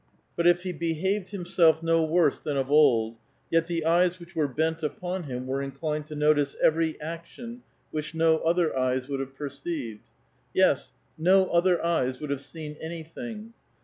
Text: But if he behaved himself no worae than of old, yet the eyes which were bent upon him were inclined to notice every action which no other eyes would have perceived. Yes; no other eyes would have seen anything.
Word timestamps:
But 0.35 0.47
if 0.47 0.63
he 0.63 0.73
behaved 0.73 1.29
himself 1.29 1.83
no 1.83 2.03
worae 2.03 2.41
than 2.43 2.57
of 2.57 2.71
old, 2.71 3.19
yet 3.51 3.67
the 3.67 3.85
eyes 3.85 4.19
which 4.19 4.35
were 4.35 4.47
bent 4.47 4.81
upon 4.81 5.25
him 5.25 5.45
were 5.45 5.61
inclined 5.61 6.07
to 6.07 6.15
notice 6.15 6.55
every 6.59 6.99
action 6.99 7.61
which 7.91 8.15
no 8.15 8.39
other 8.39 8.75
eyes 8.75 9.07
would 9.07 9.19
have 9.19 9.35
perceived. 9.35 10.01
Yes; 10.55 10.93
no 11.19 11.45
other 11.51 11.85
eyes 11.85 12.19
would 12.19 12.31
have 12.31 12.41
seen 12.41 12.77
anything. 12.81 13.53